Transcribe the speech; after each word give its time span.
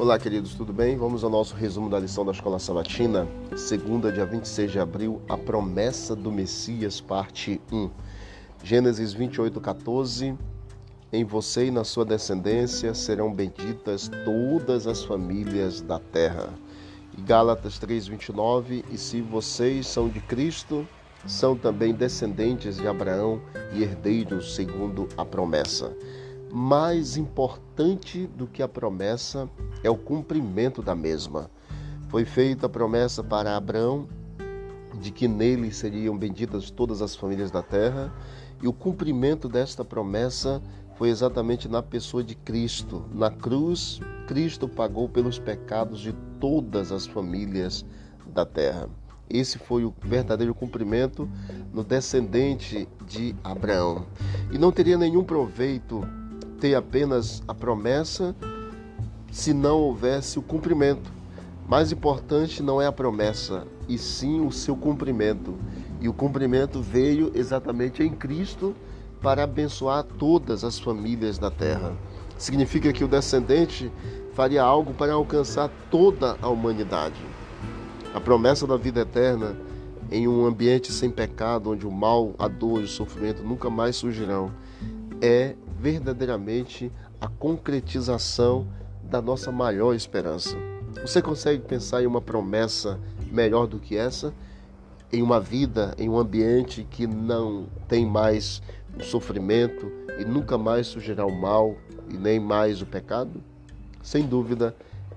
Olá, 0.00 0.18
queridos, 0.18 0.54
tudo 0.54 0.72
bem? 0.72 0.96
Vamos 0.96 1.22
ao 1.22 1.28
nosso 1.28 1.54
resumo 1.54 1.90
da 1.90 1.98
lição 1.98 2.24
da 2.24 2.32
Escola 2.32 2.58
Sabatina, 2.58 3.28
segunda, 3.54 4.10
dia 4.10 4.24
26 4.24 4.72
de 4.72 4.78
abril, 4.78 5.20
a 5.28 5.36
promessa 5.36 6.16
do 6.16 6.32
Messias, 6.32 7.02
parte 7.02 7.60
1. 7.70 7.90
Gênesis 8.64 9.12
28, 9.12 9.60
14. 9.60 10.34
Em 11.12 11.22
você 11.22 11.66
e 11.66 11.70
na 11.70 11.84
sua 11.84 12.06
descendência 12.06 12.94
serão 12.94 13.30
benditas 13.30 14.10
todas 14.24 14.86
as 14.86 15.04
famílias 15.04 15.82
da 15.82 15.98
terra. 15.98 16.48
E 17.18 17.20
Gálatas 17.20 17.78
3, 17.78 18.06
29. 18.06 18.82
E 18.90 18.96
se 18.96 19.20
vocês 19.20 19.86
são 19.86 20.08
de 20.08 20.20
Cristo, 20.20 20.88
são 21.26 21.54
também 21.54 21.92
descendentes 21.92 22.78
de 22.78 22.88
Abraão 22.88 23.38
e 23.74 23.82
herdeiros 23.82 24.54
segundo 24.54 25.06
a 25.14 25.26
promessa 25.26 25.94
mais 26.52 27.16
importante 27.16 28.26
do 28.26 28.46
que 28.46 28.62
a 28.62 28.68
promessa 28.68 29.48
é 29.82 29.90
o 29.90 29.96
cumprimento 29.96 30.82
da 30.82 30.94
mesma. 30.94 31.50
Foi 32.08 32.24
feita 32.24 32.66
a 32.66 32.68
promessa 32.68 33.22
para 33.22 33.56
Abraão 33.56 34.08
de 35.00 35.10
que 35.10 35.28
nele 35.28 35.72
seriam 35.72 36.16
benditas 36.16 36.70
todas 36.70 37.00
as 37.00 37.14
famílias 37.14 37.50
da 37.50 37.62
terra, 37.62 38.12
e 38.62 38.68
o 38.68 38.72
cumprimento 38.72 39.48
desta 39.48 39.84
promessa 39.84 40.60
foi 40.96 41.08
exatamente 41.08 41.68
na 41.68 41.82
pessoa 41.82 42.22
de 42.22 42.34
Cristo. 42.34 43.04
Na 43.14 43.30
cruz, 43.30 44.00
Cristo 44.26 44.68
pagou 44.68 45.08
pelos 45.08 45.38
pecados 45.38 46.00
de 46.00 46.12
todas 46.38 46.92
as 46.92 47.06
famílias 47.06 47.84
da 48.26 48.44
terra. 48.44 48.88
Esse 49.28 49.58
foi 49.58 49.84
o 49.84 49.94
verdadeiro 50.02 50.54
cumprimento 50.54 51.28
no 51.72 51.84
descendente 51.84 52.88
de 53.06 53.34
Abraão. 53.42 54.04
E 54.52 54.58
não 54.58 54.72
teria 54.72 54.98
nenhum 54.98 55.24
proveito 55.24 56.02
ter 56.60 56.74
apenas 56.74 57.42
a 57.48 57.54
promessa 57.54 58.34
se 59.30 59.52
não 59.52 59.78
houvesse 59.78 60.38
o 60.38 60.42
cumprimento. 60.42 61.12
Mais 61.68 61.92
importante 61.92 62.62
não 62.62 62.82
é 62.82 62.86
a 62.86 62.92
promessa, 62.92 63.66
e 63.88 63.96
sim 63.96 64.44
o 64.44 64.50
seu 64.50 64.76
cumprimento. 64.76 65.54
E 66.00 66.08
o 66.08 66.12
cumprimento 66.12 66.80
veio 66.80 67.30
exatamente 67.34 68.02
em 68.02 68.10
Cristo 68.10 68.74
para 69.22 69.44
abençoar 69.44 70.02
todas 70.02 70.64
as 70.64 70.78
famílias 70.78 71.38
da 71.38 71.50
terra. 71.50 71.94
Significa 72.36 72.92
que 72.92 73.04
o 73.04 73.08
descendente 73.08 73.92
faria 74.32 74.62
algo 74.62 74.94
para 74.94 75.12
alcançar 75.12 75.70
toda 75.90 76.36
a 76.40 76.48
humanidade. 76.48 77.20
A 78.14 78.20
promessa 78.20 78.66
da 78.66 78.76
vida 78.76 79.00
eterna 79.00 79.56
em 80.10 80.26
um 80.26 80.44
ambiente 80.44 80.92
sem 80.92 81.10
pecado, 81.10 81.70
onde 81.70 81.86
o 81.86 81.90
mal, 81.90 82.34
a 82.38 82.48
dor 82.48 82.80
e 82.80 82.84
o 82.84 82.88
sofrimento 82.88 83.42
nunca 83.44 83.70
mais 83.70 83.96
surgirão, 83.96 84.50
é 85.20 85.54
verdadeiramente 85.78 86.90
a 87.20 87.28
concretização 87.28 88.66
da 89.10 89.20
nossa 89.20 89.50
maior 89.50 89.92
esperança. 89.92 90.56
Você 91.02 91.20
consegue 91.20 91.62
pensar 91.64 92.02
em 92.02 92.06
uma 92.06 92.20
promessa 92.20 92.98
melhor 93.30 93.66
do 93.66 93.80
que 93.80 93.96
essa? 93.96 94.32
Em 95.12 95.20
uma 95.20 95.40
vida, 95.40 95.94
em 95.98 96.08
um 96.08 96.16
ambiente 96.16 96.86
que 96.88 97.08
não 97.08 97.66
tem 97.88 98.06
mais 98.06 98.62
o 98.96 99.02
sofrimento 99.02 99.90
e 100.20 100.24
nunca 100.24 100.56
mais 100.56 100.86
surgirá 100.86 101.26
o 101.26 101.34
mal 101.34 101.74
e 102.08 102.16
nem 102.16 102.38
mais 102.38 102.80
o 102.80 102.86
pecado? 102.86 103.42
Sem 104.00 104.24
dúvida, 104.24 104.76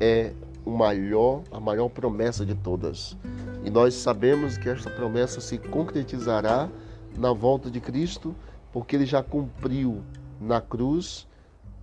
é 0.00 0.32
o 0.64 0.70
maior, 0.70 1.42
a 1.52 1.60
maior 1.60 1.90
promessa 1.90 2.44
de 2.46 2.54
todas. 2.54 3.14
E 3.62 3.70
nós 3.70 3.92
sabemos 3.94 4.56
que 4.56 4.70
esta 4.70 4.88
promessa 4.88 5.42
se 5.42 5.58
concretizará 5.58 6.70
na 7.18 7.32
volta 7.34 7.70
de 7.70 7.80
Cristo, 7.80 8.34
porque 8.72 8.96
ele 8.96 9.06
já 9.06 9.22
cumpriu 9.22 10.02
na 10.40 10.60
cruz 10.60 11.26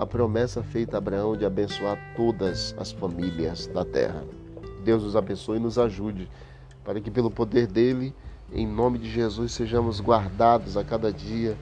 a 0.01 0.05
promessa 0.07 0.63
feita 0.63 0.97
a 0.97 0.97
Abraão 0.97 1.37
de 1.37 1.45
abençoar 1.45 1.95
todas 2.15 2.73
as 2.79 2.91
famílias 2.91 3.67
da 3.67 3.85
terra. 3.85 4.25
Deus 4.83 5.03
nos 5.03 5.15
abençoe 5.15 5.57
e 5.57 5.59
nos 5.59 5.77
ajude 5.77 6.27
para 6.83 6.99
que, 6.99 7.11
pelo 7.11 7.29
poder 7.29 7.67
dele, 7.67 8.11
em 8.51 8.65
nome 8.65 8.97
de 8.97 9.07
Jesus, 9.07 9.51
sejamos 9.51 10.01
guardados 10.01 10.75
a 10.75 10.83
cada 10.83 11.13
dia 11.13 11.55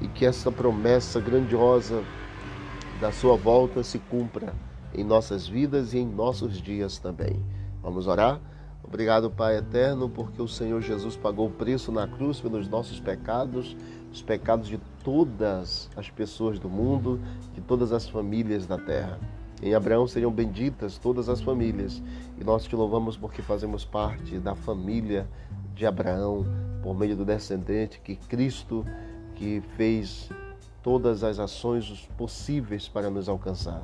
e 0.00 0.06
que 0.06 0.24
essa 0.24 0.52
promessa 0.52 1.20
grandiosa 1.20 2.04
da 3.00 3.10
sua 3.10 3.36
volta 3.36 3.82
se 3.82 3.98
cumpra 3.98 4.54
em 4.94 5.02
nossas 5.02 5.48
vidas 5.48 5.92
e 5.92 5.98
em 5.98 6.06
nossos 6.06 6.62
dias 6.62 6.96
também. 6.96 7.44
Vamos 7.82 8.06
orar? 8.06 8.40
Obrigado, 8.84 9.32
Pai 9.32 9.56
eterno, 9.56 10.08
porque 10.08 10.40
o 10.40 10.46
Senhor 10.46 10.80
Jesus 10.80 11.16
pagou 11.16 11.48
o 11.48 11.52
preço 11.52 11.90
na 11.90 12.06
cruz 12.06 12.40
pelos 12.40 12.68
nossos 12.68 13.00
pecados, 13.00 13.76
os 14.12 14.22
pecados 14.22 14.68
de 14.68 14.78
todas 15.02 15.90
as 15.96 16.10
pessoas 16.10 16.58
do 16.58 16.68
mundo, 16.68 17.20
de 17.54 17.60
todas 17.60 17.92
as 17.92 18.08
famílias 18.08 18.66
da 18.66 18.78
terra. 18.78 19.18
Em 19.62 19.74
Abraão 19.74 20.06
seriam 20.06 20.32
benditas 20.32 20.98
todas 20.98 21.28
as 21.28 21.40
famílias, 21.40 22.02
e 22.38 22.44
nós 22.44 22.64
te 22.64 22.74
louvamos 22.74 23.16
porque 23.16 23.42
fazemos 23.42 23.84
parte 23.84 24.38
da 24.38 24.54
família 24.54 25.28
de 25.74 25.84
Abraão, 25.84 26.46
por 26.82 26.94
meio 26.94 27.16
do 27.16 27.24
descendente 27.24 28.00
que 28.00 28.16
Cristo 28.16 28.84
que 29.34 29.62
fez 29.76 30.30
todas 30.82 31.22
as 31.22 31.38
ações 31.38 32.08
possíveis 32.16 32.88
para 32.88 33.10
nos 33.10 33.28
alcançar. 33.28 33.82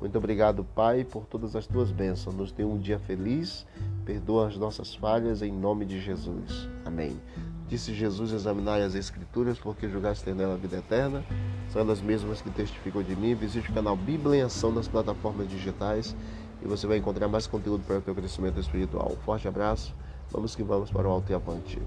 Muito 0.00 0.16
obrigado, 0.16 0.64
Pai, 0.76 1.04
por 1.04 1.26
todas 1.26 1.56
as 1.56 1.66
tuas 1.66 1.90
bênçãos. 1.90 2.34
Nos 2.34 2.52
dê 2.52 2.64
um 2.64 2.78
dia 2.78 2.98
feliz. 3.00 3.66
Perdoa 4.04 4.46
as 4.46 4.56
nossas 4.56 4.94
falhas 4.94 5.42
em 5.42 5.52
nome 5.52 5.84
de 5.84 6.00
Jesus. 6.00 6.68
Amém. 6.84 7.20
Disse 7.68 7.92
Jesus: 7.92 8.32
Examinai 8.32 8.82
as 8.82 8.94
Escrituras, 8.94 9.58
porque 9.58 9.88
julgaste 9.88 10.24
ter 10.24 10.34
nela 10.34 10.54
a 10.54 10.56
vida 10.56 10.76
eterna. 10.76 11.24
São 11.72 11.82
elas 11.82 12.00
mesmas 12.00 12.40
que 12.40 12.50
testificam 12.50 13.02
de 13.02 13.16
mim. 13.16 13.34
Visite 13.34 13.70
o 13.70 13.74
canal 13.74 13.96
Bíblia 13.96 14.40
em 14.40 14.42
Ação 14.42 14.70
nas 14.70 14.86
plataformas 14.86 15.48
digitais 15.48 16.14
e 16.62 16.66
você 16.66 16.86
vai 16.86 16.98
encontrar 16.98 17.28
mais 17.28 17.46
conteúdo 17.46 17.82
para 17.84 17.98
o 17.98 18.00
teu 18.00 18.14
crescimento 18.14 18.58
espiritual. 18.58 19.12
Um 19.12 19.16
forte 19.16 19.48
abraço. 19.48 19.94
Vamos 20.30 20.54
que 20.54 20.62
vamos 20.62 20.90
para 20.90 21.08
o 21.08 21.10
alto 21.10 21.30
e 21.32 21.34
avante. 21.34 21.78